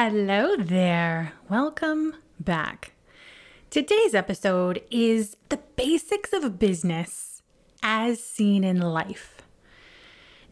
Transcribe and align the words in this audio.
Hello 0.00 0.54
there. 0.54 1.32
Welcome 1.48 2.14
back. 2.38 2.92
Today's 3.68 4.14
episode 4.14 4.80
is 4.92 5.36
the 5.48 5.58
basics 5.74 6.32
of 6.32 6.60
business 6.60 7.42
as 7.82 8.22
seen 8.22 8.62
in 8.62 8.80
life. 8.80 9.42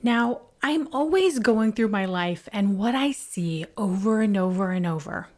Now, 0.02 0.40
I'm 0.64 0.92
always 0.92 1.38
going 1.38 1.74
through 1.74 1.90
my 1.90 2.06
life, 2.06 2.48
and 2.52 2.76
what 2.76 2.96
I 2.96 3.12
see 3.12 3.64
over 3.76 4.20
and 4.20 4.36
over 4.36 4.72
and 4.72 4.84
over 4.84 5.28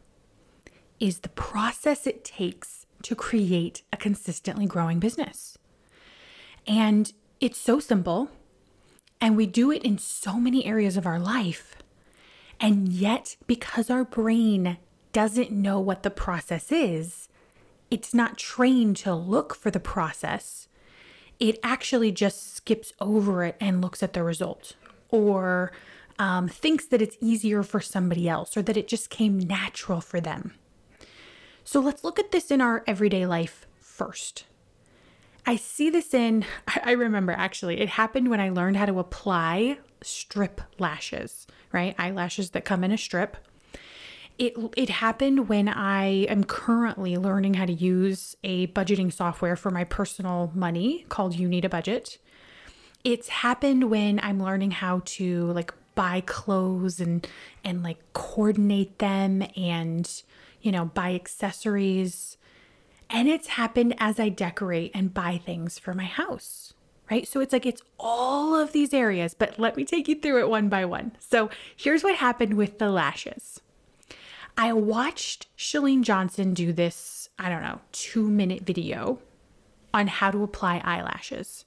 is 0.99 1.19
the 1.19 1.29
process 1.29 2.07
it 2.07 2.25
takes 2.25 2.87
to 3.03 3.13
create 3.13 3.83
a 3.93 3.97
consistently 3.97 4.65
growing 4.65 4.99
business. 4.99 5.55
And 6.65 7.13
it's 7.39 7.59
so 7.59 7.79
simple, 7.79 8.31
and 9.21 9.37
we 9.37 9.45
do 9.45 9.69
it 9.69 9.83
in 9.83 9.99
so 9.99 10.39
many 10.39 10.65
areas 10.65 10.97
of 10.97 11.05
our 11.05 11.19
life. 11.19 11.75
And 12.59 12.89
yet, 12.89 13.37
because 13.47 13.89
our 13.89 14.03
brain 14.03 14.77
doesn't 15.13 15.51
know 15.51 15.79
what 15.79 16.03
the 16.03 16.09
process 16.09 16.71
is, 16.71 17.29
it's 17.89 18.13
not 18.13 18.37
trained 18.37 18.97
to 18.97 19.15
look 19.15 19.55
for 19.55 19.71
the 19.71 19.79
process. 19.79 20.67
It 21.39 21.57
actually 21.63 22.11
just 22.11 22.55
skips 22.55 22.93
over 22.99 23.43
it 23.43 23.55
and 23.59 23.81
looks 23.81 24.03
at 24.03 24.13
the 24.13 24.23
result 24.23 24.75
or 25.09 25.71
um, 26.19 26.47
thinks 26.47 26.85
that 26.87 27.01
it's 27.01 27.17
easier 27.21 27.63
for 27.63 27.79
somebody 27.79 28.27
else 28.27 28.57
or 28.57 28.61
that 28.61 28.77
it 28.77 28.87
just 28.87 29.09
came 29.09 29.39
natural 29.39 30.01
for 30.01 30.19
them. 30.19 30.53
So 31.63 31.79
let's 31.79 32.03
look 32.03 32.19
at 32.19 32.31
this 32.31 32.51
in 32.51 32.61
our 32.61 32.83
everyday 32.85 33.25
life 33.25 33.65
first. 33.79 34.45
I 35.45 35.55
see 35.55 35.89
this 35.89 36.13
in, 36.13 36.45
I 36.83 36.91
remember 36.91 37.31
actually, 37.31 37.79
it 37.79 37.89
happened 37.89 38.29
when 38.29 38.41
I 38.41 38.49
learned 38.49 38.77
how 38.77 38.85
to 38.85 38.99
apply 38.99 39.79
strip 40.01 40.61
lashes, 40.77 41.47
right? 41.71 41.95
Eyelashes 41.97 42.51
that 42.51 42.65
come 42.65 42.83
in 42.83 42.91
a 42.91 42.97
strip. 42.97 43.37
It, 44.37 44.53
it 44.77 44.89
happened 44.89 45.49
when 45.49 45.67
I 45.67 46.23
am 46.25 46.45
currently 46.45 47.17
learning 47.17 47.55
how 47.55 47.65
to 47.65 47.73
use 47.73 48.37
a 48.43 48.67
budgeting 48.67 49.11
software 49.11 49.57
for 49.57 49.69
my 49.69 49.83
personal 49.83 50.51
money 50.55 51.05
called 51.09 51.35
You 51.35 51.47
Need 51.49 51.65
a 51.65 51.69
Budget. 51.69 52.17
It's 53.03 53.27
happened 53.29 53.89
when 53.89 54.19
I'm 54.23 54.41
learning 54.41 54.71
how 54.71 55.01
to 55.05 55.51
like 55.51 55.73
buy 55.95 56.21
clothes 56.21 57.01
and 57.01 57.27
and 57.65 57.83
like 57.83 57.97
coordinate 58.13 58.99
them 58.99 59.43
and 59.57 60.23
you 60.61 60.71
know 60.71 60.85
buy 60.85 61.13
accessories 61.13 62.37
and 63.09 63.27
it's 63.27 63.47
happened 63.47 63.95
as 63.97 64.19
I 64.19 64.29
decorate 64.29 64.91
and 64.93 65.13
buy 65.13 65.37
things 65.43 65.79
for 65.79 65.93
my 65.93 66.05
house, 66.05 66.73
right? 67.09 67.27
So 67.27 67.39
it's 67.39 67.53
like 67.53 67.65
it's 67.65 67.81
all 67.99 68.55
of 68.55 68.71
these 68.71 68.93
areas, 68.93 69.33
but 69.33 69.59
let 69.59 69.75
me 69.75 69.85
take 69.85 70.07
you 70.07 70.15
through 70.15 70.39
it 70.39 70.49
one 70.49 70.69
by 70.69 70.85
one. 70.85 71.13
So 71.19 71.49
here's 71.75 72.03
what 72.03 72.15
happened 72.15 72.55
with 72.55 72.79
the 72.79 72.89
lashes. 72.89 73.59
I 74.57 74.73
watched 74.73 75.47
Chalene 75.57 76.03
Johnson 76.03 76.53
do 76.53 76.73
this, 76.73 77.29
I 77.39 77.49
don't 77.49 77.63
know, 77.63 77.79
two 77.91 78.29
minute 78.29 78.61
video 78.61 79.19
on 79.93 80.07
how 80.07 80.31
to 80.31 80.43
apply 80.43 80.81
eyelashes. 80.83 81.65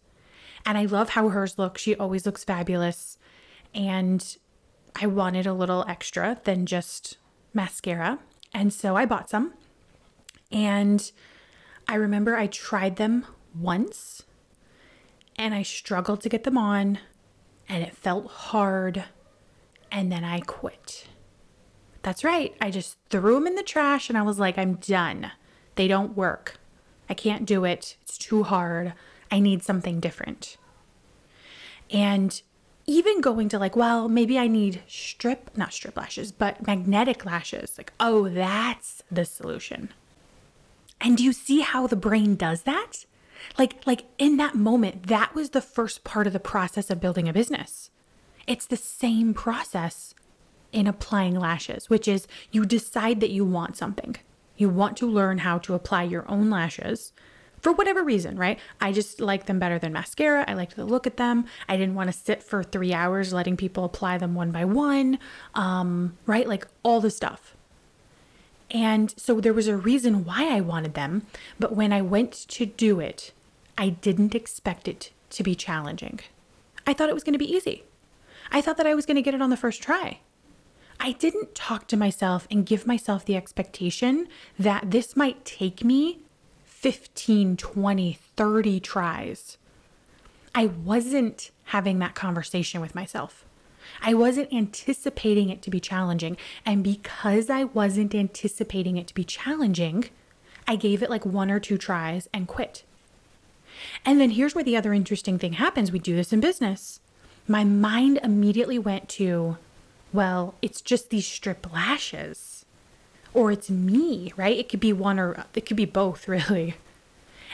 And 0.65 0.79
I 0.79 0.85
love 0.85 1.11
how 1.11 1.29
hers 1.29 1.59
look. 1.59 1.79
She 1.79 1.97
always 1.97 2.25
looks 2.25 2.45
fabulous. 2.45 3.19
And 3.75 4.37
I 5.01 5.07
wanted 5.07 5.47
a 5.47 5.55
little 5.55 5.85
extra 5.89 6.41
than 6.45 6.67
just 6.67 7.17
mascara. 7.53 8.19
And 8.55 8.73
so 8.73 8.95
I 8.97 9.07
bought 9.07 9.31
some. 9.31 9.55
And 10.53 11.11
I 11.89 11.95
remember 11.95 12.37
I 12.37 12.47
tried 12.47 12.97
them 12.97 13.27
once 13.59 14.23
and 15.37 15.55
I 15.55 15.63
struggled 15.63 16.21
to 16.23 16.29
get 16.29 16.45
them 16.45 16.59
on 16.59 16.99
and 17.69 17.83
it 17.83 17.97
felt 17.97 18.31
hard 18.31 19.05
and 19.91 20.11
then 20.11 20.25
I 20.25 20.41
quit. 20.41 21.09
That's 22.03 22.25
right. 22.25 22.55
I 22.61 22.71
just 22.71 22.99
threw 23.11 23.35
them 23.35 23.47
in 23.47 23.55
the 23.55 23.63
trash 23.63 24.09
and 24.09 24.19
I 24.19 24.23
was 24.23 24.39
like, 24.39 24.59
I'm 24.59 24.75
done. 24.75 25.31
They 25.77 25.89
don't 25.89 26.17
work. 26.17 26.59
I 27.09 27.15
can't 27.15 27.47
do 27.47 27.65
it. 27.65 27.97
It's 28.03 28.19
too 28.19 28.43
hard. 28.43 28.95
I 29.31 29.39
need 29.39 29.63
something 29.63 30.01
different. 30.01 30.57
And 31.91 32.41
even 32.87 33.21
going 33.21 33.49
to 33.51 33.59
like, 33.59 33.77
well, 33.77 34.09
maybe 34.09 34.39
I 34.39 34.49
need 34.49 34.83
strip, 34.89 35.57
not 35.57 35.73
strip 35.73 35.97
lashes, 35.97 36.33
but 36.33 36.67
magnetic 36.67 37.25
lashes. 37.25 37.79
Like, 37.79 37.93
oh, 38.01 38.29
that's 38.29 39.03
the 39.11 39.25
solution. 39.25 39.91
And 41.01 41.17
do 41.17 41.25
you 41.25 41.33
see 41.33 41.61
how 41.61 41.87
the 41.87 41.97
brain 41.97 42.35
does 42.35 42.63
that? 42.63 43.05
Like 43.59 43.87
like 43.87 44.05
in 44.19 44.37
that 44.37 44.55
moment, 44.55 45.07
that 45.09 45.35
was 45.35 45.51
the 45.51 45.61
first 45.61 46.05
part 46.05 46.27
of 46.27 46.33
the 46.33 46.41
process 46.41 46.91
of 46.91 47.01
building 47.01 47.29
a 47.29 47.33
business. 47.33 47.91
It's 48.47 48.67
the 48.67 48.77
same 48.77 49.35
process 49.35 50.15
in 50.73 50.87
applying 50.87 51.39
lashes, 51.39 51.89
which 51.91 52.09
is 52.09 52.27
you 52.51 52.65
decide 52.65 53.21
that 53.21 53.31
you 53.31 53.45
want 53.45 53.77
something. 53.77 54.17
You 54.57 54.69
want 54.69 54.97
to 54.99 55.07
learn 55.07 55.39
how 55.39 55.59
to 55.59 55.75
apply 55.75 56.05
your 56.05 56.29
own 56.31 56.51
lashes 56.51 57.13
for 57.61 57.73
whatever 57.73 58.03
reason, 58.03 58.37
right? 58.37 58.59
I 58.81 58.93
just 58.93 59.21
like 59.21 59.47
them 59.47 59.59
better 59.59 59.79
than 59.79 59.93
mascara. 59.93 60.45
I 60.49 60.55
liked 60.55 60.75
the 60.75 60.85
look 60.85 61.07
at 61.07 61.17
them. 61.17 61.47
I 61.69 61.77
didn't 61.77 61.95
want 61.95 62.13
to 62.13 62.19
sit 62.19 62.43
for 62.43 62.63
three 62.63 62.93
hours 62.93 63.33
letting 63.33 63.57
people 63.57 63.85
apply 63.85 64.19
them 64.19 64.35
one 64.35 64.51
by 64.51 64.65
one, 64.65 65.19
um, 65.55 66.19
right? 66.27 66.49
Like 66.49 66.67
all 66.83 67.01
the 67.01 67.11
stuff. 67.11 67.57
And 68.73 69.15
so 69.19 69.39
there 69.39 69.53
was 69.53 69.69
a 69.69 69.77
reason 69.77 70.25
why 70.25 70.49
I 70.49 70.61
wanted 70.63 70.95
them, 70.95 71.27
but 71.61 71.77
when 71.77 71.93
I 71.93 72.01
went 72.01 72.33
to 72.33 72.65
do 72.65 73.01
it, 73.01 73.33
I 73.77 73.91
didn't 73.91 74.35
expect 74.35 74.89
it 74.89 75.13
to 75.31 75.43
be 75.43 75.55
challenging. 75.55 76.21
I 76.87 76.95
thought 76.95 77.11
it 77.11 77.15
was 77.15 77.23
going 77.23 77.35
to 77.35 77.39
be 77.39 77.53
easy. 77.53 77.85
I 78.51 78.63
thought 78.63 78.79
that 78.79 78.87
I 78.87 78.95
was 78.95 79.05
going 79.05 79.17
to 79.17 79.23
get 79.23 79.35
it 79.35 79.43
on 79.43 79.51
the 79.51 79.57
first 79.59 79.83
try. 79.83 80.21
I 80.99 81.13
didn't 81.13 81.55
talk 81.55 81.87
to 81.89 81.97
myself 81.97 82.47
and 82.51 82.65
give 82.65 82.87
myself 82.87 83.25
the 83.25 83.37
expectation 83.37 84.27
that 84.59 84.91
this 84.91 85.17
might 85.17 85.45
take 85.45 85.85
me 85.85 86.21
15, 86.65 87.57
20, 87.57 88.19
30 88.37 88.81
tries. 88.81 89.59
I 90.55 90.67
wasn't 90.67 91.51
having 91.65 91.99
that 91.99 92.15
conversation 92.15 92.81
with 92.81 92.95
myself. 92.95 93.45
I 94.01 94.15
wasn't 94.15 94.53
anticipating 94.53 95.49
it 95.49 95.63
to 95.63 95.71
be 95.71 95.81
challenging. 95.81 96.37
And 96.65 96.83
because 96.83 97.51
I 97.51 97.65
wasn't 97.65 98.15
anticipating 98.15 98.97
it 98.97 99.07
to 99.09 99.15
be 99.15 99.25
challenging, 99.25 100.07
I 100.67 100.77
gave 100.77 101.03
it 101.03 101.11
like 101.11 101.27
one 101.27 101.51
or 101.51 101.61
two 101.61 101.79
tries 101.79 102.29
and 102.33 102.49
quit. 102.49 102.85
And 104.05 104.21
then 104.21 104.31
here's 104.31 104.55
where 104.55 104.65
the 104.65 104.77
other 104.77 104.93
interesting 104.93 105.39
thing 105.39 105.55
happens 105.55 105.91
we 105.91 105.99
do 105.99 106.17
this 106.17 106.33
in 106.33 106.41
business. 106.41 107.01
My 107.49 107.65
mind 107.65 108.21
immediately 108.23 108.79
went 108.79 109.09
to, 109.11 109.59
well, 110.13 110.55
it's 110.63 110.81
just 110.81 111.11
these 111.11 111.27
strip 111.27 111.73
lashes. 111.73 112.65
Or 113.35 113.51
it's 113.51 113.71
me, 113.71 114.33
right? 114.37 114.57
It 114.57 114.69
could 114.69 114.81
be 114.81 114.93
one 114.93 115.19
or 115.19 115.47
it 115.55 115.67
could 115.67 115.77
be 115.77 115.87
both, 115.87 116.29
really. 116.29 116.75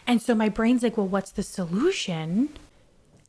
And 0.06 0.22
so 0.22 0.34
my 0.34 0.48
brain's 0.48 0.82
like, 0.82 0.96
well, 0.96 1.06
what's 1.06 1.30
the 1.30 1.42
solution? 1.42 2.50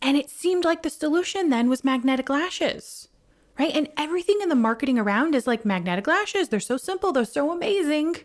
And 0.02 0.16
it 0.16 0.30
seemed 0.30 0.64
like 0.64 0.84
the 0.84 0.90
solution 0.90 1.50
then 1.50 1.70
was 1.70 1.84
magnetic 1.84 2.30
lashes, 2.30 3.10
right? 3.58 3.76
And 3.76 3.90
everything 3.98 4.40
in 4.42 4.50
the 4.50 4.56
marketing 4.56 4.98
around 4.98 5.36
is 5.36 5.46
like 5.46 5.66
magnetic 5.66 6.08
lashes. 6.08 6.50
They're 6.50 6.60
so 6.60 6.78
simple, 6.78 7.12
they're 7.12 7.26
so 7.26 7.52
amazing. 7.52 8.18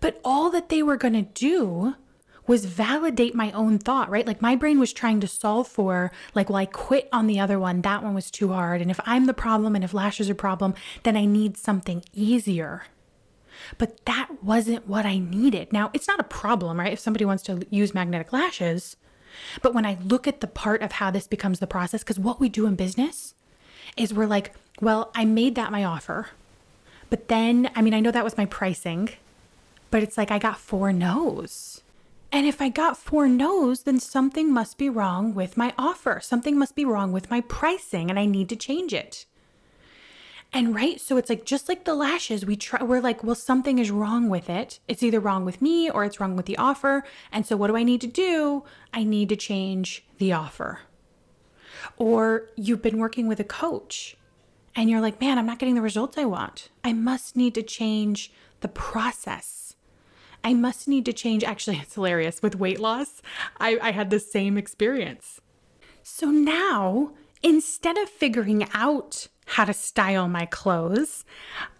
But 0.00 0.20
all 0.24 0.50
that 0.50 0.68
they 0.68 0.82
were 0.82 0.96
going 0.96 1.14
to 1.14 1.22
do 1.22 1.94
was 2.46 2.66
validate 2.66 3.34
my 3.34 3.50
own 3.52 3.78
thought, 3.78 4.10
right? 4.10 4.26
Like 4.26 4.42
my 4.42 4.54
brain 4.54 4.78
was 4.78 4.92
trying 4.92 5.20
to 5.20 5.26
solve 5.26 5.66
for, 5.66 6.12
like, 6.34 6.50
well, 6.50 6.58
I 6.58 6.66
quit 6.66 7.08
on 7.10 7.26
the 7.26 7.40
other 7.40 7.58
one. 7.58 7.80
That 7.80 8.02
one 8.02 8.14
was 8.14 8.30
too 8.30 8.52
hard. 8.52 8.82
And 8.82 8.90
if 8.90 9.00
I'm 9.06 9.24
the 9.24 9.32
problem 9.32 9.74
and 9.74 9.82
if 9.82 9.94
lashes 9.94 10.28
are 10.28 10.34
problem, 10.34 10.74
then 11.04 11.16
I 11.16 11.24
need 11.24 11.56
something 11.56 12.04
easier. 12.12 12.82
But 13.78 14.04
that 14.04 14.28
wasn't 14.42 14.86
what 14.86 15.06
I 15.06 15.18
needed. 15.18 15.72
Now, 15.72 15.90
it's 15.94 16.08
not 16.08 16.20
a 16.20 16.24
problem, 16.24 16.78
right? 16.78 16.92
If 16.92 17.00
somebody 17.00 17.24
wants 17.24 17.42
to 17.44 17.62
use 17.70 17.94
magnetic 17.94 18.30
lashes, 18.30 18.96
but 19.62 19.74
when 19.74 19.86
I 19.86 19.98
look 20.02 20.26
at 20.26 20.40
the 20.40 20.46
part 20.46 20.82
of 20.82 20.92
how 20.92 21.10
this 21.10 21.26
becomes 21.26 21.58
the 21.58 21.66
process, 21.66 22.02
because 22.02 22.18
what 22.18 22.40
we 22.40 22.48
do 22.48 22.66
in 22.66 22.74
business 22.76 23.34
is 23.96 24.12
we're 24.12 24.26
like, 24.26 24.54
well, 24.80 25.10
I 25.14 25.24
made 25.24 25.54
that 25.54 25.72
my 25.72 25.84
offer. 25.84 26.28
But 27.10 27.28
then, 27.28 27.70
I 27.74 27.82
mean, 27.82 27.94
I 27.94 28.00
know 28.00 28.10
that 28.10 28.24
was 28.24 28.36
my 28.36 28.46
pricing, 28.46 29.10
but 29.90 30.02
it's 30.02 30.18
like 30.18 30.30
I 30.30 30.38
got 30.38 30.58
four 30.58 30.92
no's. 30.92 31.82
And 32.32 32.46
if 32.46 32.60
I 32.60 32.68
got 32.68 32.96
four 32.96 33.28
no's, 33.28 33.82
then 33.82 34.00
something 34.00 34.52
must 34.52 34.76
be 34.76 34.88
wrong 34.88 35.34
with 35.34 35.56
my 35.56 35.72
offer. 35.78 36.18
Something 36.20 36.58
must 36.58 36.74
be 36.74 36.84
wrong 36.84 37.12
with 37.12 37.30
my 37.30 37.40
pricing, 37.42 38.10
and 38.10 38.18
I 38.18 38.26
need 38.26 38.48
to 38.48 38.56
change 38.56 38.92
it. 38.92 39.26
And 40.54 40.72
right, 40.72 41.00
so 41.00 41.16
it's 41.16 41.28
like 41.28 41.44
just 41.44 41.68
like 41.68 41.84
the 41.84 41.96
lashes, 41.96 42.46
we 42.46 42.54
try 42.54 42.80
we're 42.80 43.00
like, 43.00 43.24
well, 43.24 43.34
something 43.34 43.80
is 43.80 43.90
wrong 43.90 44.28
with 44.28 44.48
it. 44.48 44.78
It's 44.86 45.02
either 45.02 45.18
wrong 45.18 45.44
with 45.44 45.60
me 45.60 45.90
or 45.90 46.04
it's 46.04 46.20
wrong 46.20 46.36
with 46.36 46.46
the 46.46 46.56
offer. 46.56 47.02
And 47.32 47.44
so 47.44 47.56
what 47.56 47.66
do 47.66 47.76
I 47.76 47.82
need 47.82 48.00
to 48.02 48.06
do? 48.06 48.62
I 48.92 49.02
need 49.02 49.28
to 49.30 49.36
change 49.36 50.06
the 50.18 50.32
offer. 50.32 50.82
Or 51.96 52.50
you've 52.54 52.82
been 52.82 52.98
working 52.98 53.26
with 53.26 53.40
a 53.40 53.44
coach 53.44 54.16
and 54.76 54.88
you're 54.88 55.00
like, 55.00 55.20
man, 55.20 55.40
I'm 55.40 55.46
not 55.46 55.58
getting 55.58 55.74
the 55.74 55.82
results 55.82 56.16
I 56.16 56.24
want. 56.24 56.70
I 56.84 56.92
must 56.92 57.34
need 57.34 57.56
to 57.56 57.62
change 57.62 58.32
the 58.60 58.68
process. 58.68 59.74
I 60.44 60.54
must 60.54 60.86
need 60.86 61.04
to 61.06 61.12
change. 61.12 61.42
Actually, 61.42 61.78
it's 61.82 61.96
hilarious 61.96 62.42
with 62.42 62.54
weight 62.54 62.78
loss. 62.78 63.22
I, 63.58 63.76
I 63.82 63.90
had 63.90 64.10
the 64.10 64.20
same 64.20 64.56
experience. 64.56 65.40
So 66.04 66.30
now, 66.30 67.12
instead 67.44 67.98
of 67.98 68.08
figuring 68.08 68.66
out 68.72 69.28
how 69.46 69.66
to 69.66 69.74
style 69.74 70.26
my 70.26 70.46
clothes, 70.46 71.24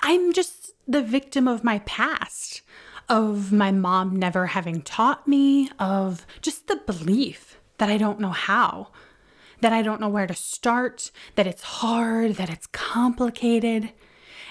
I'm 0.01 0.35
just 0.35 0.73
the 0.87 1.03
victim 1.03 1.49
of 1.49 1.65
my 1.65 1.79
past, 1.81 2.61
of 3.09 3.51
my 3.51 3.73
mom 3.73 4.15
never 4.15 4.49
having 4.49 4.83
taught 4.83 5.27
me, 5.27 5.71
of 5.79 6.27
just 6.43 6.67
the 6.69 6.77
belief 6.77 7.59
that 7.79 7.89
I 7.89 7.97
don't 7.97 8.21
know 8.21 8.31
how, 8.31 8.89
that 9.63 9.73
I 9.73 9.81
don't 9.81 10.01
know 10.01 10.09
where 10.11 10.27
to 10.27 10.35
start, 10.35 11.11
that 11.35 11.47
it's 11.47 11.63
hard, 11.63 12.35
that 12.35 12.51
it's 12.51 12.67
complicated. 12.67 13.91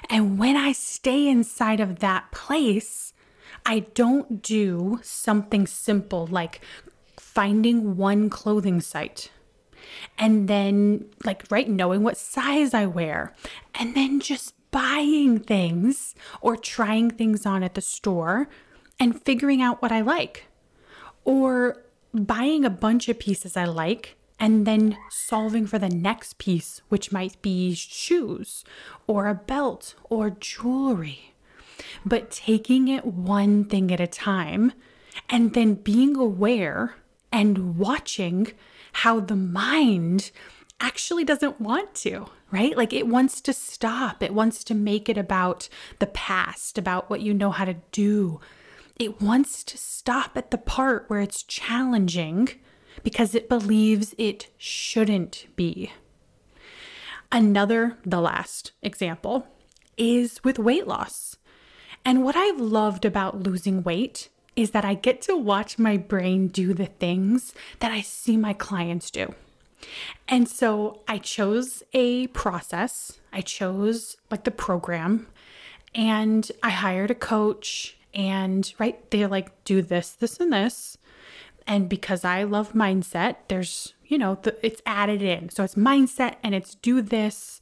And 0.09 0.39
when 0.39 0.57
I 0.57 0.71
stay 0.71 1.27
inside 1.27 1.79
of 1.79 1.99
that 1.99 2.31
place, 2.31 3.13
I 3.67 3.81
don't 3.93 4.41
do 4.41 4.99
something 5.03 5.67
simple 5.67 6.25
like 6.25 6.61
finding 7.19 7.95
one 7.95 8.31
clothing 8.31 8.81
site 8.81 9.29
and 10.17 10.47
then 10.47 11.05
like 11.25 11.43
right 11.49 11.69
knowing 11.69 12.03
what 12.03 12.17
size 12.17 12.73
I 12.73 12.85
wear. 12.85 13.33
And 13.75 13.95
then 13.95 14.19
just 14.19 14.53
buying 14.71 15.39
things 15.39 16.15
or 16.41 16.57
trying 16.57 17.11
things 17.11 17.45
on 17.45 17.63
at 17.63 17.75
the 17.75 17.81
store 17.81 18.49
and 18.99 19.21
figuring 19.21 19.61
out 19.61 19.81
what 19.81 19.91
I 19.91 20.01
like. 20.01 20.47
Or 21.25 21.83
buying 22.13 22.65
a 22.65 22.69
bunch 22.69 23.09
of 23.09 23.19
pieces 23.19 23.55
I 23.57 23.65
like 23.65 24.15
and 24.39 24.65
then 24.67 24.97
solving 25.09 25.65
for 25.65 25.79
the 25.79 25.89
next 25.89 26.37
piece 26.37 26.81
which 26.89 27.11
might 27.11 27.41
be 27.41 27.73
shoes 27.73 28.63
or 29.07 29.27
a 29.27 29.35
belt 29.35 29.95
or 30.09 30.29
jewelry. 30.29 31.33
But 32.05 32.31
taking 32.31 32.87
it 32.87 33.05
one 33.05 33.65
thing 33.65 33.91
at 33.91 33.99
a 33.99 34.07
time 34.07 34.73
and 35.29 35.53
then 35.53 35.75
being 35.75 36.15
aware 36.15 36.95
and 37.31 37.77
watching 37.77 38.51
how 38.93 39.19
the 39.19 39.35
mind 39.35 40.31
actually 40.79 41.23
doesn't 41.23 41.61
want 41.61 41.93
to, 41.95 42.25
right? 42.51 42.75
Like 42.75 42.93
it 42.93 43.07
wants 43.07 43.41
to 43.41 43.53
stop. 43.53 44.21
It 44.21 44.33
wants 44.33 44.63
to 44.65 44.75
make 44.75 45.09
it 45.09 45.17
about 45.17 45.69
the 45.99 46.07
past, 46.07 46.77
about 46.77 47.09
what 47.09 47.21
you 47.21 47.33
know 47.33 47.51
how 47.51 47.65
to 47.65 47.75
do. 47.91 48.39
It 48.99 49.21
wants 49.21 49.63
to 49.65 49.77
stop 49.77 50.37
at 50.37 50.51
the 50.51 50.57
part 50.57 51.05
where 51.07 51.21
it's 51.21 51.43
challenging 51.43 52.49
because 53.03 53.33
it 53.33 53.49
believes 53.49 54.13
it 54.17 54.49
shouldn't 54.57 55.47
be. 55.55 55.91
Another, 57.31 57.97
the 58.05 58.21
last 58.21 58.73
example, 58.83 59.47
is 59.97 60.43
with 60.43 60.59
weight 60.59 60.87
loss. 60.87 61.37
And 62.05 62.23
what 62.23 62.35
I've 62.35 62.59
loved 62.59 63.05
about 63.05 63.41
losing 63.41 63.81
weight 63.81 64.29
is 64.55 64.71
that 64.71 64.85
I 64.85 64.93
get 64.93 65.21
to 65.23 65.35
watch 65.35 65.79
my 65.79 65.97
brain 65.97 66.47
do 66.47 66.73
the 66.73 66.85
things 66.85 67.53
that 67.79 67.91
I 67.91 68.01
see 68.01 68.37
my 68.37 68.53
clients 68.53 69.09
do. 69.09 69.33
And 70.27 70.47
so 70.47 71.01
I 71.07 71.17
chose 71.17 71.83
a 71.93 72.27
process, 72.27 73.19
I 73.31 73.41
chose 73.41 74.17
like 74.31 74.43
the 74.43 74.51
program, 74.51 75.27
and 75.93 76.49
I 76.61 76.69
hired 76.69 77.11
a 77.11 77.15
coach. 77.15 77.97
And 78.13 78.71
right, 78.77 79.09
they're 79.09 79.27
like, 79.27 79.63
do 79.63 79.81
this, 79.81 80.11
this, 80.11 80.39
and 80.39 80.53
this. 80.53 80.97
And 81.65 81.89
because 81.89 82.23
I 82.23 82.43
love 82.43 82.73
mindset, 82.73 83.37
there's, 83.47 83.93
you 84.05 84.17
know, 84.17 84.37
the, 84.41 84.55
it's 84.65 84.81
added 84.85 85.21
in. 85.21 85.49
So 85.49 85.63
it's 85.63 85.75
mindset 85.75 86.35
and 86.43 86.53
it's 86.53 86.75
do 86.75 87.01
this. 87.01 87.59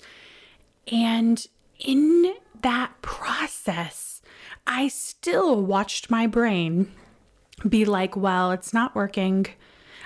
And 0.91 1.45
in 1.79 2.33
that 2.61 3.01
process, 3.01 4.10
I 4.73 4.87
still 4.87 5.61
watched 5.61 6.09
my 6.09 6.27
brain 6.27 6.93
be 7.67 7.83
like, 7.83 8.15
well, 8.15 8.53
it's 8.53 8.73
not 8.73 8.95
working. 8.95 9.47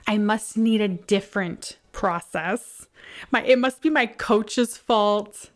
I 0.08 0.18
must 0.18 0.58
need 0.58 0.82
a 0.82 0.88
different 0.88 1.78
process. 1.92 2.88
My 3.30 3.44
it 3.44 3.60
must 3.60 3.84
be 3.84 3.92
my 3.92 4.08
coach's 4.08 4.76
fault. 4.76 5.52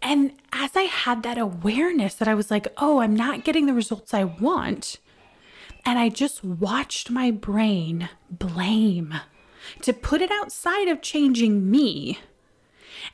And 0.00 0.34
as 0.52 0.76
I 0.76 0.82
had 0.82 1.24
that 1.24 1.36
awareness 1.36 2.14
that 2.14 2.28
I 2.28 2.36
was 2.36 2.48
like, 2.48 2.68
oh, 2.76 3.00
I'm 3.00 3.16
not 3.16 3.42
getting 3.42 3.66
the 3.66 3.74
results 3.74 4.14
I 4.14 4.22
want, 4.22 4.98
and 5.84 5.98
I 5.98 6.08
just 6.08 6.44
watched 6.44 7.10
my 7.10 7.32
brain 7.32 8.08
blame 8.30 9.14
to 9.82 9.92
put 9.92 10.22
it 10.22 10.30
outside 10.30 10.86
of 10.86 11.02
changing 11.02 11.68
me 11.68 12.20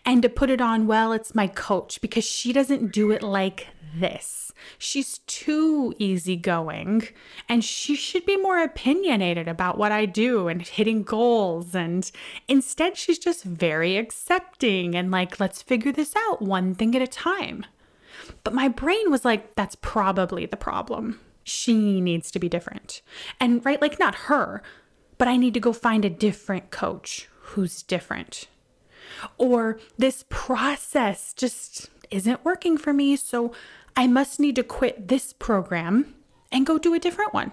and 0.04 0.20
to 0.20 0.28
put 0.28 0.50
it 0.50 0.60
on, 0.60 0.86
well, 0.86 1.14
it's 1.14 1.34
my 1.34 1.46
coach 1.46 2.02
because 2.02 2.24
she 2.24 2.52
doesn't 2.52 2.92
do 2.92 3.10
it 3.10 3.22
like 3.22 3.68
this. 3.96 4.43
She's 4.78 5.18
too 5.26 5.94
easygoing 5.98 7.08
and 7.48 7.64
she 7.64 7.94
should 7.94 8.24
be 8.24 8.36
more 8.36 8.62
opinionated 8.62 9.48
about 9.48 9.78
what 9.78 9.92
I 9.92 10.06
do 10.06 10.48
and 10.48 10.62
hitting 10.62 11.02
goals. 11.02 11.74
And 11.74 12.10
instead, 12.48 12.96
she's 12.96 13.18
just 13.18 13.44
very 13.44 13.96
accepting 13.96 14.94
and 14.94 15.10
like, 15.10 15.40
let's 15.40 15.62
figure 15.62 15.92
this 15.92 16.14
out 16.16 16.42
one 16.42 16.74
thing 16.74 16.94
at 16.94 17.02
a 17.02 17.06
time. 17.06 17.66
But 18.42 18.54
my 18.54 18.68
brain 18.68 19.10
was 19.10 19.24
like, 19.24 19.54
that's 19.54 19.76
probably 19.76 20.46
the 20.46 20.56
problem. 20.56 21.20
She 21.42 22.00
needs 22.00 22.30
to 22.30 22.38
be 22.38 22.48
different. 22.48 23.02
And 23.38 23.64
right, 23.64 23.80
like, 23.80 23.98
not 23.98 24.14
her, 24.14 24.62
but 25.18 25.28
I 25.28 25.36
need 25.36 25.54
to 25.54 25.60
go 25.60 25.72
find 25.72 26.04
a 26.04 26.10
different 26.10 26.70
coach 26.70 27.28
who's 27.40 27.82
different. 27.82 28.48
Or 29.36 29.78
this 29.98 30.24
process 30.28 31.34
just 31.34 31.90
isn't 32.10 32.44
working 32.44 32.76
for 32.76 32.92
me. 32.92 33.16
So 33.16 33.52
I 33.96 34.06
must 34.06 34.40
need 34.40 34.56
to 34.56 34.62
quit 34.62 35.08
this 35.08 35.32
program 35.32 36.14
and 36.50 36.66
go 36.66 36.78
do 36.78 36.94
a 36.94 36.98
different 36.98 37.32
one. 37.32 37.52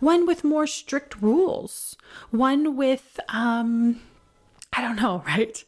One 0.00 0.26
with 0.26 0.42
more 0.42 0.66
strict 0.66 1.20
rules, 1.22 1.96
one 2.30 2.76
with, 2.76 3.20
um, 3.28 4.00
I 4.72 4.80
don't 4.80 4.96
know, 4.96 5.22
right? 5.26 5.62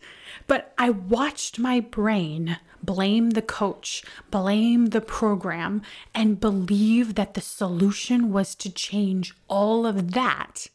But 0.46 0.74
I 0.78 0.90
watched 0.90 1.58
my 1.58 1.80
brain 1.80 2.58
blame 2.82 3.30
the 3.30 3.42
coach, 3.42 4.02
blame 4.30 4.86
the 4.86 5.00
program, 5.00 5.82
and 6.14 6.40
believe 6.40 7.14
that 7.14 7.34
the 7.34 7.40
solution 7.40 8.32
was 8.32 8.54
to 8.56 8.70
change 8.70 9.34
all 9.48 9.86
of 9.86 10.12
that 10.12 10.68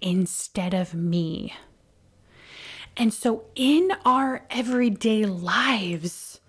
instead 0.00 0.74
of 0.74 0.94
me. 0.94 1.52
And 2.96 3.12
so 3.12 3.44
in 3.54 3.90
our 4.04 4.44
everyday 4.50 5.24
lives, 5.24 6.40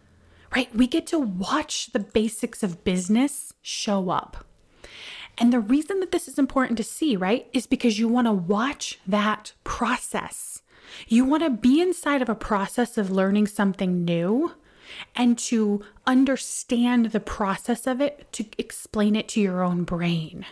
right, 0.55 0.73
we 0.75 0.87
get 0.87 1.07
to 1.07 1.19
watch 1.19 1.91
the 1.93 1.99
basics 1.99 2.63
of 2.63 2.83
business 2.83 3.53
show 3.61 4.09
up. 4.09 4.45
And 5.37 5.51
the 5.51 5.59
reason 5.59 5.99
that 5.99 6.11
this 6.11 6.27
is 6.27 6.37
important 6.37 6.77
to 6.77 6.83
see, 6.83 7.15
right, 7.15 7.47
is 7.53 7.65
because 7.65 7.97
you 7.97 8.07
want 8.07 8.27
to 8.27 8.33
watch 8.33 8.99
that 9.07 9.53
process. 9.63 10.61
You 11.07 11.25
want 11.25 11.43
to 11.43 11.49
be 11.49 11.81
inside 11.81 12.21
of 12.21 12.29
a 12.29 12.35
process 12.35 12.97
of 12.97 13.09
learning 13.09 13.47
something 13.47 14.05
new 14.05 14.51
and 15.15 15.39
to 15.39 15.83
understand 16.05 17.07
the 17.07 17.19
process 17.19 17.87
of 17.87 17.99
it 17.99 18.31
to 18.33 18.45
explain 18.59 19.15
it 19.15 19.27
to 19.29 19.41
your 19.41 19.63
own 19.63 19.85
brain. 19.85 20.45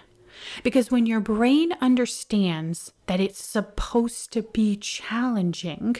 Because 0.63 0.89
when 0.89 1.05
your 1.05 1.19
brain 1.19 1.73
understands 1.79 2.91
that 3.05 3.19
it's 3.19 3.43
supposed 3.43 4.33
to 4.33 4.41
be 4.41 4.75
challenging, 4.75 5.97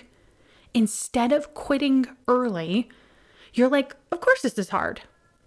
instead 0.74 1.32
of 1.32 1.54
quitting 1.54 2.08
early, 2.28 2.90
you're 3.54 3.70
like, 3.70 3.96
of 4.12 4.22
course 4.22 4.42
this 4.42 4.58
is 4.58 4.70
hard. 4.70 5.02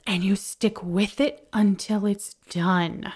And 0.07 0.23
you 0.23 0.37
stick 0.37 0.83
with 0.83 1.21
it 1.21 1.49
until 1.53 2.05
it's 2.05 2.35
done. 2.51 3.13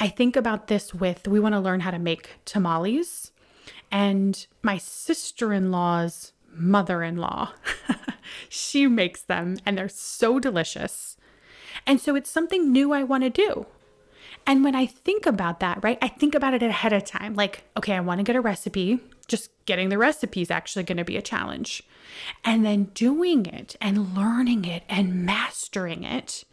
I 0.00 0.08
think 0.08 0.36
about 0.36 0.66
this 0.66 0.92
with 0.92 1.26
we 1.26 1.40
want 1.40 1.54
to 1.54 1.60
learn 1.60 1.80
how 1.80 1.90
to 1.90 1.98
make 1.98 2.36
tamales. 2.44 3.32
And 3.90 4.46
my 4.62 4.78
sister 4.78 5.52
in 5.52 5.70
law's 5.70 6.32
mother 6.50 7.02
in 7.02 7.16
law, 7.16 7.52
she 8.48 8.86
makes 8.86 9.22
them 9.22 9.56
and 9.64 9.78
they're 9.78 9.88
so 9.88 10.38
delicious. 10.38 11.16
And 11.86 12.00
so 12.00 12.16
it's 12.16 12.30
something 12.30 12.70
new 12.72 12.92
I 12.92 13.02
want 13.02 13.24
to 13.24 13.30
do. 13.30 13.66
And 14.48 14.64
when 14.64 14.74
I 14.74 14.86
think 14.86 15.26
about 15.26 15.60
that, 15.60 15.84
right, 15.84 15.98
I 16.00 16.08
think 16.08 16.34
about 16.34 16.54
it 16.54 16.62
ahead 16.62 16.94
of 16.94 17.04
time. 17.04 17.34
Like, 17.34 17.64
okay, 17.76 17.94
I 17.94 18.00
want 18.00 18.18
to 18.18 18.24
get 18.24 18.34
a 18.34 18.40
recipe. 18.40 18.98
Just 19.26 19.50
getting 19.66 19.90
the 19.90 19.98
recipe 19.98 20.40
is 20.40 20.50
actually 20.50 20.84
going 20.84 20.96
to 20.96 21.04
be 21.04 21.18
a 21.18 21.22
challenge. 21.22 21.82
And 22.42 22.64
then 22.64 22.84
doing 22.94 23.44
it 23.44 23.76
and 23.78 24.16
learning 24.16 24.64
it 24.64 24.84
and 24.88 25.26
mastering 25.26 26.02
it 26.02 26.46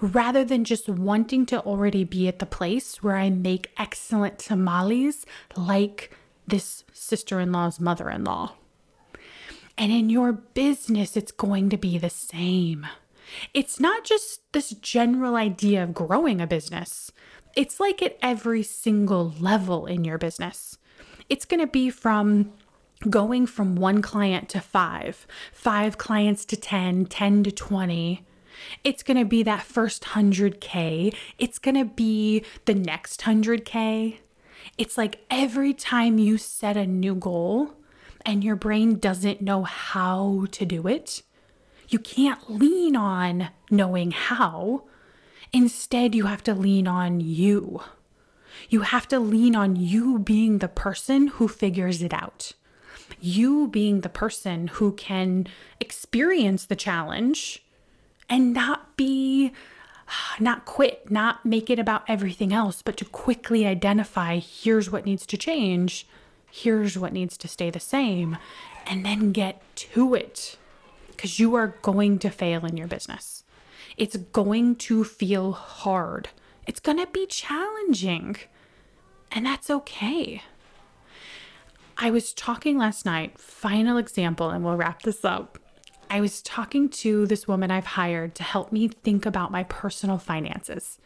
rather 0.00 0.44
than 0.44 0.62
just 0.62 0.88
wanting 0.88 1.44
to 1.46 1.60
already 1.62 2.04
be 2.04 2.28
at 2.28 2.38
the 2.38 2.46
place 2.46 3.02
where 3.02 3.16
I 3.16 3.30
make 3.30 3.72
excellent 3.76 4.38
tamales 4.38 5.26
like 5.56 6.16
this 6.46 6.84
sister 6.92 7.40
in 7.40 7.50
law's 7.50 7.80
mother 7.80 8.10
in 8.10 8.22
law. 8.22 8.52
And 9.76 9.90
in 9.90 10.08
your 10.08 10.30
business, 10.32 11.16
it's 11.16 11.32
going 11.32 11.68
to 11.70 11.76
be 11.76 11.98
the 11.98 12.10
same. 12.10 12.86
It's 13.52 13.80
not 13.80 14.04
just 14.04 14.40
this 14.52 14.70
general 14.70 15.36
idea 15.36 15.82
of 15.82 15.94
growing 15.94 16.40
a 16.40 16.46
business, 16.46 17.10
it's 17.56 17.78
like 17.78 18.02
at 18.02 18.18
every 18.20 18.62
single 18.62 19.34
level 19.38 19.86
in 19.86 20.04
your 20.04 20.18
business. 20.18 20.78
It's 21.28 21.44
going 21.44 21.60
to 21.60 21.66
be 21.66 21.88
from 21.90 22.52
going 23.08 23.46
from 23.46 23.76
one 23.76 24.02
client 24.02 24.48
to 24.50 24.60
five, 24.60 25.26
five 25.52 25.98
clients 25.98 26.44
to 26.46 26.56
10, 26.56 27.06
10 27.06 27.44
to 27.44 27.52
20. 27.52 28.24
It's 28.82 29.02
going 29.02 29.18
to 29.18 29.24
be 29.24 29.42
that 29.42 29.62
first 29.62 30.02
100K. 30.04 31.14
It's 31.38 31.58
going 31.58 31.74
to 31.74 31.84
be 31.84 32.44
the 32.64 32.74
next 32.74 33.22
100K. 33.22 34.18
It's 34.78 34.96
like 34.96 35.20
every 35.30 35.74
time 35.74 36.18
you 36.18 36.38
set 36.38 36.76
a 36.76 36.86
new 36.86 37.14
goal 37.14 37.74
and 38.24 38.42
your 38.42 38.56
brain 38.56 38.98
doesn't 38.98 39.42
know 39.42 39.64
how 39.64 40.46
to 40.52 40.64
do 40.64 40.86
it, 40.88 41.22
you 41.88 41.98
can't 41.98 42.50
lean 42.50 42.96
on 42.96 43.48
knowing 43.70 44.10
how. 44.10 44.84
Instead, 45.52 46.14
you 46.14 46.26
have 46.26 46.42
to 46.44 46.54
lean 46.54 46.86
on 46.86 47.20
you. 47.20 47.82
You 48.68 48.80
have 48.82 49.06
to 49.08 49.18
lean 49.20 49.54
on 49.54 49.76
you 49.76 50.18
being 50.18 50.58
the 50.58 50.68
person 50.68 51.28
who 51.28 51.48
figures 51.48 52.02
it 52.02 52.12
out. 52.12 52.52
You 53.20 53.68
being 53.68 54.00
the 54.00 54.08
person 54.08 54.68
who 54.68 54.92
can 54.92 55.46
experience 55.80 56.66
the 56.66 56.76
challenge 56.76 57.64
and 58.28 58.52
not 58.52 58.96
be, 58.96 59.52
not 60.40 60.64
quit, 60.64 61.10
not 61.10 61.44
make 61.44 61.70
it 61.70 61.78
about 61.78 62.04
everything 62.08 62.52
else, 62.52 62.82
but 62.82 62.96
to 62.98 63.04
quickly 63.04 63.66
identify 63.66 64.38
here's 64.38 64.90
what 64.90 65.04
needs 65.04 65.26
to 65.26 65.36
change, 65.36 66.06
here's 66.50 66.98
what 66.98 67.12
needs 67.12 67.36
to 67.38 67.48
stay 67.48 67.70
the 67.70 67.80
same, 67.80 68.38
and 68.86 69.04
then 69.04 69.32
get 69.32 69.62
to 69.76 70.14
it. 70.14 70.56
Because 71.16 71.38
you 71.38 71.54
are 71.54 71.78
going 71.82 72.18
to 72.20 72.30
fail 72.30 72.64
in 72.64 72.76
your 72.76 72.88
business. 72.88 73.44
It's 73.96 74.16
going 74.16 74.76
to 74.76 75.04
feel 75.04 75.52
hard. 75.52 76.28
It's 76.66 76.80
going 76.80 76.98
to 76.98 77.06
be 77.06 77.26
challenging. 77.26 78.36
And 79.30 79.46
that's 79.46 79.70
okay. 79.70 80.42
I 81.96 82.10
was 82.10 82.32
talking 82.32 82.76
last 82.76 83.04
night, 83.04 83.38
final 83.38 83.98
example, 83.98 84.50
and 84.50 84.64
we'll 84.64 84.76
wrap 84.76 85.02
this 85.02 85.24
up. 85.24 85.58
I 86.10 86.20
was 86.20 86.42
talking 86.42 86.88
to 86.90 87.26
this 87.26 87.48
woman 87.48 87.70
I've 87.70 87.86
hired 87.86 88.34
to 88.36 88.42
help 88.42 88.72
me 88.72 88.88
think 88.88 89.26
about 89.26 89.50
my 89.50 89.64
personal 89.64 90.18
finances. 90.18 90.98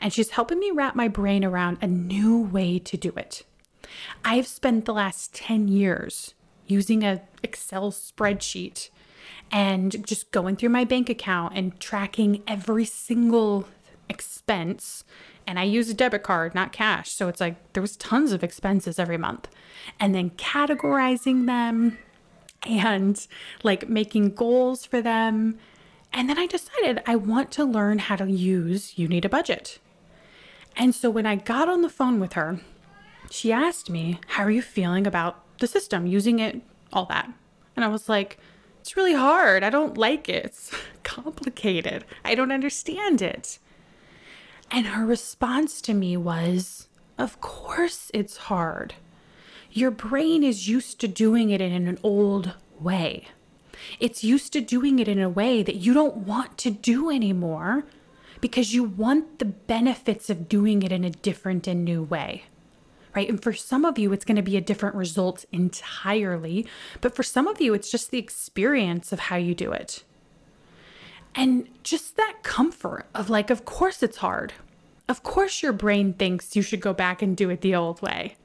And 0.00 0.12
she's 0.12 0.30
helping 0.30 0.58
me 0.58 0.70
wrap 0.70 0.94
my 0.94 1.08
brain 1.08 1.44
around 1.44 1.78
a 1.80 1.86
new 1.86 2.40
way 2.40 2.78
to 2.78 2.96
do 2.96 3.12
it. 3.16 3.44
I've 4.24 4.46
spent 4.46 4.84
the 4.84 4.94
last 4.94 5.34
10 5.34 5.68
years 5.68 6.34
using 6.66 7.02
a 7.02 7.22
Excel 7.42 7.90
spreadsheet 7.90 8.90
and 9.50 10.06
just 10.06 10.30
going 10.30 10.56
through 10.56 10.68
my 10.68 10.84
bank 10.84 11.08
account 11.08 11.54
and 11.56 11.78
tracking 11.80 12.42
every 12.46 12.84
single 12.84 13.68
expense 14.08 15.04
and 15.48 15.58
I 15.58 15.62
use 15.62 15.88
a 15.88 15.94
debit 15.94 16.22
card, 16.22 16.54
not 16.54 16.72
cash. 16.72 17.10
So 17.10 17.26
it's 17.28 17.40
like 17.40 17.72
there 17.72 17.80
was 17.80 17.96
tons 17.96 18.32
of 18.32 18.44
expenses 18.44 18.98
every 18.98 19.16
month. 19.16 19.48
And 19.98 20.14
then 20.14 20.28
categorizing 20.32 21.46
them 21.46 21.96
and 22.64 23.26
like 23.62 23.88
making 23.88 24.34
goals 24.34 24.84
for 24.84 25.00
them. 25.00 25.58
And 26.12 26.28
then 26.28 26.38
I 26.38 26.46
decided 26.46 27.02
I 27.06 27.16
want 27.16 27.50
to 27.52 27.64
learn 27.64 27.98
how 27.98 28.16
to 28.16 28.30
use 28.30 28.98
You 28.98 29.08
Need 29.08 29.24
a 29.24 29.30
Budget. 29.30 29.78
And 30.76 30.94
so 30.94 31.08
when 31.08 31.24
I 31.24 31.36
got 31.36 31.66
on 31.66 31.80
the 31.80 31.88
phone 31.88 32.20
with 32.20 32.34
her, 32.34 32.60
she 33.30 33.50
asked 33.50 33.88
me, 33.88 34.20
How 34.26 34.42
are 34.44 34.50
you 34.50 34.60
feeling 34.60 35.06
about 35.06 35.42
the 35.60 35.66
system, 35.66 36.06
using 36.06 36.40
it, 36.40 36.60
all 36.92 37.06
that? 37.06 37.32
And 37.74 37.86
I 37.86 37.88
was 37.88 38.06
like, 38.06 38.38
It's 38.88 38.96
really 38.96 39.12
hard. 39.12 39.64
I 39.64 39.68
don't 39.68 39.98
like 39.98 40.30
it. 40.30 40.46
It's 40.46 40.70
complicated. 41.02 42.06
I 42.24 42.34
don't 42.34 42.50
understand 42.50 43.20
it. 43.20 43.58
And 44.70 44.86
her 44.86 45.04
response 45.04 45.82
to 45.82 45.92
me 45.92 46.16
was, 46.16 46.88
Of 47.18 47.38
course 47.42 48.10
it's 48.14 48.48
hard. 48.48 48.94
Your 49.70 49.90
brain 49.90 50.42
is 50.42 50.68
used 50.68 51.00
to 51.00 51.06
doing 51.06 51.50
it 51.50 51.60
in 51.60 51.86
an 51.86 51.98
old 52.02 52.54
way. 52.80 53.28
It's 54.00 54.24
used 54.24 54.54
to 54.54 54.62
doing 54.62 54.98
it 55.00 55.06
in 55.06 55.20
a 55.20 55.28
way 55.28 55.62
that 55.62 55.76
you 55.76 55.92
don't 55.92 56.16
want 56.16 56.56
to 56.56 56.70
do 56.70 57.10
anymore 57.10 57.84
because 58.40 58.72
you 58.72 58.84
want 58.84 59.38
the 59.38 59.44
benefits 59.44 60.30
of 60.30 60.48
doing 60.48 60.82
it 60.82 60.92
in 60.92 61.04
a 61.04 61.10
different 61.10 61.66
and 61.66 61.84
new 61.84 62.04
way. 62.04 62.44
Right? 63.18 63.28
And 63.28 63.42
for 63.42 63.52
some 63.52 63.84
of 63.84 63.98
you, 63.98 64.12
it's 64.12 64.24
going 64.24 64.36
to 64.36 64.42
be 64.42 64.56
a 64.56 64.60
different 64.60 64.94
result 64.94 65.44
entirely. 65.50 66.68
But 67.00 67.16
for 67.16 67.24
some 67.24 67.48
of 67.48 67.60
you, 67.60 67.74
it's 67.74 67.90
just 67.90 68.12
the 68.12 68.18
experience 68.18 69.10
of 69.12 69.18
how 69.18 69.34
you 69.34 69.56
do 69.56 69.72
it. 69.72 70.04
And 71.34 71.68
just 71.82 72.16
that 72.16 72.44
comfort 72.44 73.06
of 73.16 73.28
like, 73.28 73.50
of 73.50 73.64
course 73.64 74.04
it's 74.04 74.18
hard. 74.18 74.52
Of 75.08 75.24
course 75.24 75.64
your 75.64 75.72
brain 75.72 76.12
thinks 76.12 76.54
you 76.54 76.62
should 76.62 76.80
go 76.80 76.92
back 76.92 77.20
and 77.20 77.36
do 77.36 77.50
it 77.50 77.60
the 77.60 77.74
old 77.74 78.00
way. 78.02 78.36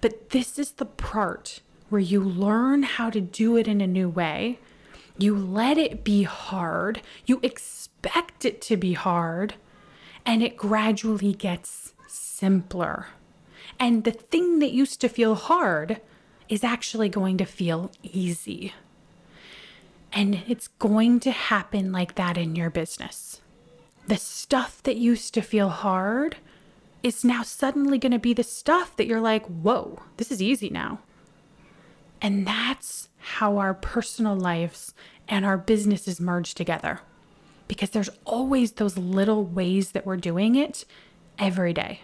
But 0.00 0.30
this 0.30 0.58
is 0.58 0.72
the 0.72 0.86
part 0.86 1.60
where 1.88 2.00
you 2.00 2.20
learn 2.20 2.82
how 2.82 3.10
to 3.10 3.20
do 3.20 3.56
it 3.56 3.68
in 3.68 3.80
a 3.80 3.86
new 3.86 4.08
way. 4.08 4.58
You 5.18 5.36
let 5.36 5.78
it 5.78 6.02
be 6.02 6.24
hard. 6.24 7.00
You 7.26 7.38
expect 7.44 8.44
it 8.44 8.60
to 8.62 8.76
be 8.76 8.94
hard. 8.94 9.54
And 10.26 10.42
it 10.42 10.56
gradually 10.56 11.32
gets 11.32 11.94
simpler. 12.08 13.06
And 13.80 14.04
the 14.04 14.12
thing 14.12 14.58
that 14.58 14.72
used 14.72 15.00
to 15.00 15.08
feel 15.08 15.34
hard 15.34 16.00
is 16.50 16.62
actually 16.62 17.08
going 17.08 17.38
to 17.38 17.46
feel 17.46 17.90
easy. 18.02 18.74
And 20.12 20.42
it's 20.46 20.68
going 20.68 21.18
to 21.20 21.30
happen 21.30 21.90
like 21.90 22.16
that 22.16 22.36
in 22.36 22.54
your 22.54 22.68
business. 22.68 23.40
The 24.06 24.16
stuff 24.16 24.82
that 24.82 24.96
used 24.96 25.32
to 25.34 25.40
feel 25.40 25.70
hard 25.70 26.36
is 27.02 27.24
now 27.24 27.42
suddenly 27.42 27.96
going 27.96 28.12
to 28.12 28.18
be 28.18 28.34
the 28.34 28.42
stuff 28.42 28.94
that 28.96 29.06
you're 29.06 29.20
like, 29.20 29.46
whoa, 29.46 30.02
this 30.18 30.30
is 30.30 30.42
easy 30.42 30.68
now. 30.68 30.98
And 32.20 32.46
that's 32.46 33.08
how 33.18 33.56
our 33.56 33.72
personal 33.72 34.36
lives 34.36 34.92
and 35.26 35.46
our 35.46 35.56
businesses 35.56 36.20
merge 36.20 36.54
together. 36.54 37.00
Because 37.66 37.90
there's 37.90 38.10
always 38.26 38.72
those 38.72 38.98
little 38.98 39.44
ways 39.44 39.92
that 39.92 40.04
we're 40.04 40.16
doing 40.16 40.56
it 40.56 40.84
every 41.38 41.72
day. 41.72 42.00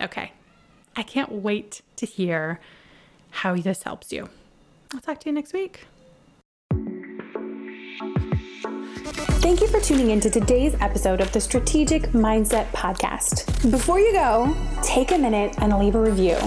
Okay. 0.00 0.32
I 0.96 1.02
can't 1.02 1.32
wait 1.32 1.82
to 1.96 2.06
hear 2.06 2.60
how 3.30 3.56
this 3.56 3.82
helps 3.82 4.12
you. 4.12 4.28
I'll 4.92 5.00
talk 5.00 5.20
to 5.20 5.28
you 5.28 5.32
next 5.32 5.52
week. 5.52 5.86
Thank 9.44 9.60
you 9.60 9.66
for 9.68 9.80
tuning 9.80 10.10
in 10.10 10.20
to 10.20 10.30
today's 10.30 10.74
episode 10.80 11.20
of 11.20 11.30
the 11.32 11.40
Strategic 11.40 12.02
Mindset 12.12 12.66
Podcast. 12.72 13.70
Before 13.70 13.98
you 13.98 14.12
go, 14.12 14.56
take 14.82 15.12
a 15.12 15.18
minute 15.18 15.54
and 15.58 15.76
leave 15.78 15.96
a 15.96 16.00
review 16.00 16.38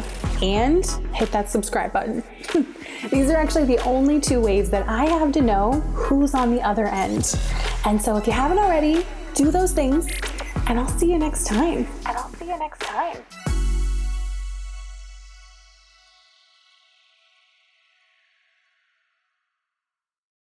and 0.42 0.84
hit 1.14 1.32
that 1.32 1.50
subscribe 1.50 1.94
button. 1.94 2.24
These 3.12 3.30
are 3.30 3.36
actually 3.36 3.66
the 3.66 3.78
only 3.84 4.20
two 4.20 4.40
ways 4.40 4.72
that 4.72 4.88
I 4.90 5.06
have 5.06 5.32
to 5.34 5.42
know 5.42 5.74
who's 5.94 6.34
on 6.34 6.56
the 6.56 6.62
other 6.62 6.88
end. 6.88 7.40
And 7.86 8.02
so 8.02 8.18
if 8.18 8.26
you 8.26 8.34
haven't 8.34 8.60
already, 8.60 9.06
do 9.36 9.52
those 9.52 9.74
things, 9.74 10.08
and 10.68 10.80
I'll 10.80 10.88
see 10.98 11.12
you 11.12 11.20
next 11.20 11.46
time. 11.46 11.88
And 12.08 12.18
I'll 12.18 12.34
see 12.34 12.46
you 12.46 12.58
next 12.58 12.82
time. 12.82 13.18